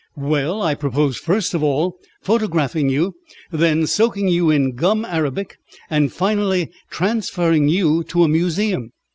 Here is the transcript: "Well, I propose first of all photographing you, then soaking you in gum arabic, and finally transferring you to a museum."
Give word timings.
"Well, 0.17 0.63
I 0.63 0.73
propose 0.73 1.19
first 1.19 1.53
of 1.53 1.61
all 1.61 1.99
photographing 2.23 2.89
you, 2.89 3.13
then 3.51 3.85
soaking 3.85 4.29
you 4.29 4.49
in 4.49 4.71
gum 4.73 5.05
arabic, 5.05 5.59
and 5.91 6.11
finally 6.11 6.71
transferring 6.89 7.67
you 7.67 8.03
to 8.05 8.23
a 8.23 8.27
museum." 8.27 8.93